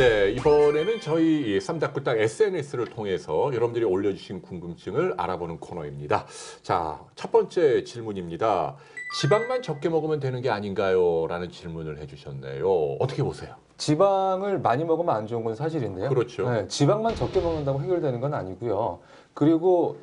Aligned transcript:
네, 0.00 0.30
이번에는 0.30 0.98
저희 1.02 1.56
이 1.56 1.60
쌈닭구딱 1.60 2.18
SNS를 2.18 2.86
통해서 2.86 3.50
여러분들이 3.52 3.84
올려주신 3.84 4.40
궁금증을 4.40 5.12
알아보는 5.18 5.60
코너입니다. 5.60 6.24
자, 6.62 6.98
첫 7.14 7.30
번째 7.30 7.84
질문입니다. 7.84 8.76
지방만 9.20 9.60
적게 9.60 9.90
먹으면 9.90 10.18
되는 10.18 10.40
게 10.40 10.48
아닌가요? 10.48 11.26
라는 11.26 11.50
질문을 11.50 11.98
해주셨네요. 11.98 12.96
어떻게 12.98 13.22
보세요? 13.22 13.56
지방을 13.76 14.60
많이 14.60 14.86
먹으면 14.86 15.14
안 15.14 15.26
좋은 15.26 15.44
건 15.44 15.54
사실인데요. 15.54 16.08
그렇죠. 16.08 16.50
네, 16.50 16.66
지방만 16.66 17.14
적게 17.14 17.38
먹는다고 17.42 17.82
해결되는 17.82 18.22
건 18.22 18.32
아니고요. 18.32 19.00
그리고 19.34 19.98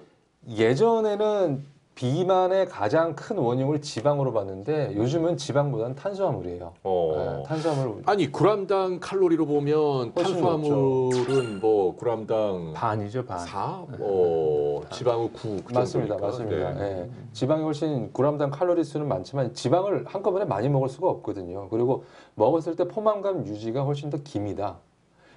예전에는 0.47 1.65
비만의 1.97 2.67
가장 2.67 3.15
큰 3.15 3.39
원흉을 3.39 3.81
지방으로 3.81 4.31
봤는데 4.31 4.95
요즘은 4.95 5.35
지방보다는 5.35 5.95
탄수화물이에요. 5.95 6.73
어. 6.83 7.13
네, 7.17 7.43
탄수화물 7.47 8.03
아니, 8.05 8.31
그람당 8.31 8.99
칼로리로 8.99 9.47
보면 9.47 10.13
훨씬 10.15 10.35
탄수화물은 10.35 11.59
뭐 11.59 11.97
그람당 11.97 12.73
반이죠 12.75 13.25
반. 13.25 13.39
4, 13.39 13.85
뭐 13.97 14.85
지방은 14.91 15.33
9. 15.33 15.63
그 15.65 15.73
맞습니다, 15.73 16.17
정도니까. 16.17 16.27
맞습니다. 16.27 16.73
네. 16.73 17.01
예. 17.01 17.09
지방이 17.33 17.63
훨씬 17.63 18.13
g당 18.13 18.51
칼로리 18.51 18.83
수는 18.83 19.07
많지만 19.07 19.55
지방을 19.55 20.05
한꺼번에 20.05 20.45
많이 20.45 20.69
먹을 20.69 20.89
수가 20.89 21.09
없거든요. 21.09 21.67
그리고 21.69 22.05
먹었을 22.35 22.75
때 22.75 22.87
포만감 22.87 23.47
유지가 23.47 23.81
훨씬 23.81 24.11
더 24.11 24.19
깁니다. 24.23 24.77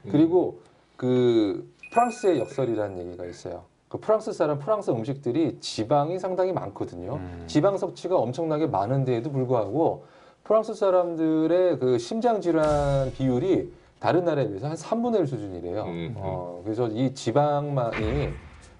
음. 0.04 0.10
그리고 0.12 0.60
그 0.98 1.66
프랑스의 1.90 2.38
역설이라는 2.38 2.98
얘기가 2.98 3.24
있어요. 3.24 3.69
그 3.90 3.98
프랑스 3.98 4.32
사람 4.32 4.60
프랑스 4.60 4.92
음식들이 4.92 5.58
지방이 5.58 6.20
상당히 6.20 6.52
많거든요. 6.52 7.14
음. 7.16 7.44
지방 7.48 7.76
섭취가 7.76 8.16
엄청나게 8.16 8.68
많은데에도 8.68 9.32
불구하고 9.32 10.04
프랑스 10.44 10.74
사람들의 10.74 11.80
그 11.80 11.98
심장 11.98 12.40
질환 12.40 13.10
비율이 13.12 13.72
다른 13.98 14.24
나라에 14.24 14.46
비해서 14.46 14.68
한 14.68 14.76
3분의 14.76 15.18
1 15.18 15.26
수준이래요. 15.26 15.82
음. 15.82 16.14
어, 16.16 16.60
그래서 16.62 16.86
이 16.86 17.12
지방만이 17.12 18.28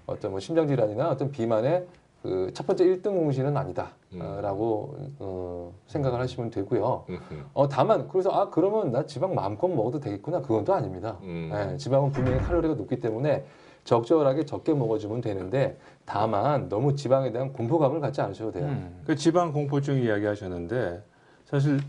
어떤 0.05 0.31
뭐 0.31 0.39
심장 0.39 0.65
질환이나 0.65 1.09
어떤 1.09 1.29
비만의 1.29 1.85
그 2.23 2.51
첫 2.53 2.67
번째 2.67 2.85
1등 2.85 3.03
공신은 3.03 3.57
아니다라고 3.57 4.95
어, 5.19 5.73
생각을 5.87 6.19
하시면 6.21 6.51
되고요. 6.51 7.03
음. 7.09 7.45
어, 7.53 7.67
다만 7.67 8.07
그래서 8.07 8.29
아 8.31 8.49
그러면 8.49 8.91
나 8.91 9.05
지방 9.05 9.33
마음껏 9.35 9.67
먹어도 9.67 9.99
되겠구나 9.99 10.41
그건 10.41 10.63
또 10.63 10.73
아닙니다. 10.73 11.17
음. 11.23 11.51
예, 11.51 11.75
지방은 11.77 12.11
분명히 12.11 12.39
칼로리가 12.39 12.75
높기 12.75 12.99
때문에 12.99 13.43
적절하게 13.83 14.45
적게 14.45 14.73
먹어주면 14.73 15.21
되는데 15.21 15.77
다만 16.05 16.69
너무 16.69 16.95
지방에 16.95 17.31
대한 17.31 17.51
공포감을 17.53 17.99
갖지 17.99 18.21
않으셔도 18.21 18.51
돼요. 18.51 18.67
음. 18.67 19.01
그 19.05 19.15
지방 19.15 19.51
공포증 19.51 20.01
이야기하셨는데 20.01 21.03
사실 21.45 21.79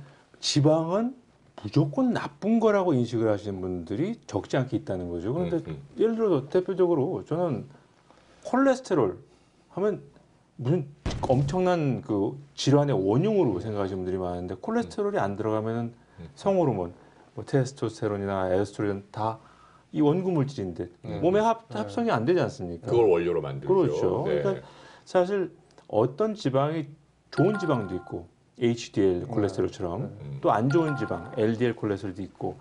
지방은 0.41 1.15
무조건 1.63 2.13
나쁜 2.13 2.59
거라고 2.59 2.95
인식을 2.95 3.29
하시는 3.29 3.61
분들이 3.61 4.19
적지 4.27 4.57
않게 4.57 4.77
있다는 4.79 5.09
거죠. 5.11 5.33
그런데 5.35 5.57
음, 5.57 5.63
음. 5.69 5.83
예를 5.99 6.17
들어 6.17 6.49
대표적으로 6.49 7.25
저는 7.25 7.67
콜레스테롤 8.45 9.19
하면 9.71 10.03
무슨 10.57 10.87
엄청난 11.29 12.03
그 12.03 12.37
질환의 12.55 12.97
원흉으로 12.97 13.61
생각하시는 13.61 13.99
분들이 13.99 14.19
많은데 14.19 14.57
콜레스테롤이 14.61 15.19
안 15.19 15.37
들어가면은 15.37 15.95
음. 16.21 16.29
성호르몬, 16.35 16.93
뭐 17.35 17.45
테스토스테론이나 17.45 18.55
에스트로겐 18.55 19.05
다 19.11 19.39
이 19.93 20.01
원구 20.01 20.31
물질인데 20.31 20.89
음. 21.05 21.21
몸에 21.23 21.39
합, 21.39 21.69
네. 21.69 21.79
합성이 21.79 22.11
안 22.11 22.25
되지 22.25 22.41
않습니까? 22.41 22.91
그걸 22.91 23.09
원료로 23.09 23.43
만들죠. 23.43 23.75
그렇죠. 23.75 24.25
네. 24.27 24.43
그러니까 24.43 24.67
사실 25.05 25.55
어떤 25.87 26.35
지방이 26.35 26.87
좋은 27.31 27.59
지방도 27.59 27.95
있고 27.97 28.27
HDL 28.59 29.27
콜레스테롤처럼 29.27 30.03
음. 30.03 30.39
또안 30.41 30.71
좋은 30.71 30.97
지방 30.97 31.33
LDL 31.37 31.77
콜레스테롤도 31.77 32.23
있고 32.23 32.57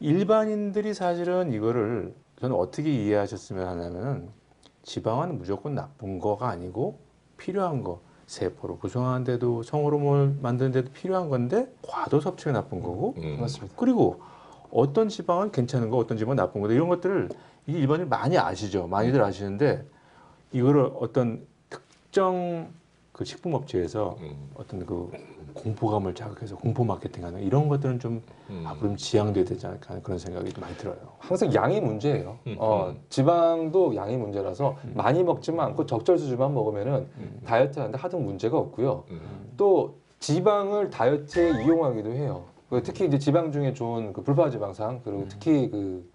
일반인들이 0.00 0.94
사실은 0.94 1.52
이거를 1.52 2.14
저는 2.40 2.56
어떻게 2.56 2.92
이해하셨으면 2.92 3.66
하냐면은 3.66 4.28
지방은 4.82 5.38
무조건 5.38 5.76
나쁜 5.76 6.18
거가 6.18 6.48
아니고 6.48 6.98
필요한 7.36 7.84
거 7.84 8.00
세포로 8.26 8.78
구성하는데도 8.78 9.62
성호르몬을 9.62 10.38
만드는데도 10.40 10.90
필요한 10.92 11.28
건데 11.28 11.72
과도 11.82 12.20
섭취가 12.20 12.50
나쁜 12.52 12.80
거고 12.80 13.14
음. 13.18 13.38
맞습니다. 13.40 13.74
그리고 13.76 14.20
어떤 14.72 15.08
지방은 15.08 15.52
괜찮은 15.52 15.90
거, 15.90 15.98
어떤 15.98 16.16
지방은 16.16 16.36
나쁜 16.36 16.60
거다. 16.62 16.74
이런 16.74 16.88
것들을 16.88 17.28
이 17.66 17.72
일반인이 17.72 18.08
많이 18.08 18.38
아시죠. 18.38 18.86
많이들 18.88 19.22
아시는데 19.22 19.84
이거를 20.52 20.90
어떤 20.98 21.46
특정 21.68 22.70
그 23.12 23.24
식품업체에서 23.24 24.16
음. 24.20 24.50
어떤 24.54 24.86
그 24.86 25.10
공포감을 25.52 26.14
자극해서 26.14 26.56
공포 26.56 26.82
마케팅하는 26.82 27.42
이런 27.42 27.68
것들은 27.68 28.00
좀 28.00 28.22
음. 28.48 28.64
앞으로 28.66 28.88
좀 28.88 28.96
지양돼야 28.96 29.44
되지 29.44 29.66
않을까 29.66 29.90
하는 29.90 30.02
그런 30.02 30.18
생각이 30.18 30.50
좀 30.50 30.62
많이 30.62 30.74
들어요. 30.78 30.96
항상 31.18 31.52
양이 31.54 31.78
문제예요. 31.78 32.38
음, 32.46 32.56
어, 32.58 32.88
음. 32.88 33.00
지방도 33.10 33.94
양이 33.94 34.16
문제라서 34.16 34.76
음. 34.84 34.94
많이 34.96 35.22
먹지만 35.22 35.66
않고 35.68 35.84
적절 35.84 36.18
수준만 36.18 36.54
먹으면은 36.54 37.06
음. 37.18 37.40
다이어트 37.44 37.78
하는데 37.78 37.98
하등 37.98 38.24
문제가 38.24 38.56
없고요. 38.56 39.04
음. 39.10 39.20
또 39.58 39.98
지방을 40.20 40.88
다이어트에 40.88 41.64
이용하기도 41.64 42.12
해요. 42.12 42.44
그 42.72 42.82
특히 42.82 43.04
이제 43.04 43.18
지방 43.18 43.52
중에 43.52 43.74
좋은 43.74 44.14
그 44.14 44.22
불포화 44.22 44.48
지방산 44.48 45.02
그리고 45.04 45.20
음. 45.20 45.26
특히 45.28 45.68
그 45.68 46.10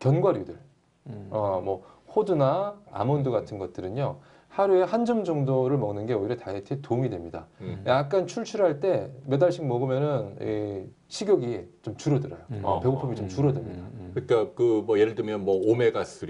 견과류들, 0.00 0.58
음. 1.06 1.28
어뭐 1.30 1.84
호두나 2.12 2.74
아몬드 2.90 3.30
같은 3.30 3.56
것들은요 3.60 4.16
하루에 4.48 4.82
한 4.82 5.04
점 5.04 5.22
정도를 5.22 5.78
먹는 5.78 6.06
게 6.06 6.12
오히려 6.14 6.36
다이어트에 6.36 6.80
도움이 6.82 7.08
됩니다. 7.08 7.46
음. 7.60 7.84
약간 7.86 8.26
출출할 8.26 8.80
때 8.80 9.12
몇 9.26 9.40
알씩 9.44 9.64
먹으면은 9.64 10.36
이 10.42 10.90
식욕이 11.06 11.60
좀 11.82 11.96
줄어들어요. 11.96 12.40
음. 12.50 12.60
어, 12.64 12.80
배고픔이 12.80 13.14
좀 13.14 13.26
음, 13.26 13.28
줄어듭니다. 13.28 13.78
음, 13.80 13.90
음. 14.00 14.10
그러니까 14.12 14.54
그 14.56 14.82
뭐 14.84 14.98
예를 14.98 15.14
들면 15.14 15.44
뭐 15.44 15.54
오메가 15.70 16.02
3 16.02 16.28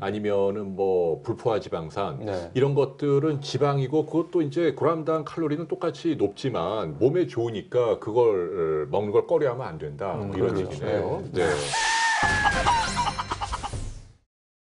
아니면은 0.00 0.76
뭐 0.76 1.22
불포화 1.22 1.60
지방산 1.60 2.24
네. 2.24 2.50
이런 2.54 2.74
것들은 2.74 3.40
지방이고 3.40 4.06
그것도 4.06 4.42
이제 4.42 4.74
그람당 4.74 5.24
칼로리는 5.24 5.68
똑같이 5.68 6.16
높지만 6.16 6.98
몸에 6.98 7.26
좋으니까 7.26 7.98
그걸 7.98 8.86
어, 8.86 8.90
먹는 8.90 9.12
걸 9.12 9.26
꺼려하면 9.26 9.66
안 9.66 9.78
된다. 9.78 10.14
뭐 10.14 10.26
음, 10.26 10.32
이런 10.34 10.54
그렇죠. 10.54 10.72
얘기네요. 10.72 11.22
네. 11.32 11.42